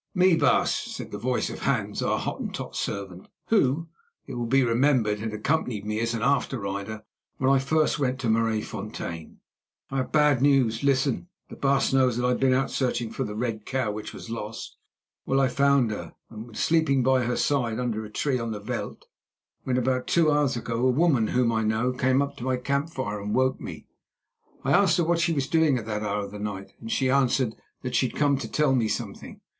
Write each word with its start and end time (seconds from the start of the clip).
"Me, 0.15 0.35
baas," 0.35 0.73
said 0.73 1.11
the 1.11 1.19
voice 1.19 1.51
of 1.51 1.59
Hans, 1.59 2.01
our 2.01 2.17
Hottentot 2.17 2.75
servant, 2.75 3.27
who, 3.49 3.87
it 4.25 4.33
will 4.33 4.47
be 4.47 4.63
remembered, 4.63 5.19
had 5.19 5.31
accompanied 5.31 5.85
me 5.85 5.99
as 5.99 6.15
after 6.15 6.57
rider 6.57 7.03
when 7.37 7.59
first 7.59 7.99
I 7.99 8.01
went 8.01 8.19
to 8.21 8.27
Maraisfontein. 8.27 9.37
"I 9.91 9.97
have 9.97 10.11
bad 10.11 10.41
news. 10.41 10.81
Listen. 10.81 11.27
The 11.51 11.55
baas 11.55 11.93
knows 11.93 12.17
that 12.17 12.25
I 12.25 12.29
have 12.29 12.39
been 12.39 12.51
out 12.51 12.71
searching 12.71 13.11
for 13.11 13.23
the 13.23 13.35
red 13.35 13.67
cow 13.67 13.91
which 13.91 14.11
was 14.11 14.31
lost. 14.31 14.75
Well, 15.27 15.39
I 15.39 15.47
found 15.47 15.91
her, 15.91 16.15
and 16.31 16.47
was 16.47 16.57
sleeping 16.59 17.03
by 17.03 17.25
her 17.25 17.37
side 17.37 17.77
under 17.77 18.03
a 18.03 18.09
tree 18.09 18.39
on 18.39 18.49
the 18.49 18.59
veld 18.59 19.05
when, 19.65 19.77
about 19.77 20.07
two 20.07 20.31
hours 20.31 20.57
ago, 20.57 20.79
a 20.79 20.89
woman 20.89 21.27
whom 21.27 21.51
I 21.51 21.61
know 21.63 21.91
came 21.91 22.23
up 22.23 22.37
to 22.37 22.43
my 22.43 22.57
camp 22.57 22.89
fire 22.89 23.21
and 23.21 23.35
woke 23.35 23.61
me. 23.61 23.85
I 24.63 24.71
asked 24.71 24.97
her 24.97 25.03
what 25.03 25.19
she 25.19 25.31
was 25.33 25.47
doing 25.47 25.77
at 25.77 25.85
that 25.85 26.01
hour 26.01 26.25
of 26.25 26.31
the 26.31 26.39
night, 26.39 26.71
and 26.81 26.91
she 26.91 27.11
answered 27.11 27.53
that 27.83 27.93
she 27.93 28.07
had 28.07 28.15
come 28.17 28.39
to 28.39 28.49
tell 28.51 28.73
me 28.73 28.87
something. 28.87 29.41